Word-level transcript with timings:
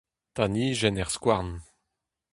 Tanijenn 0.35 0.99
er 1.01 1.09
skouarn. 1.15 1.53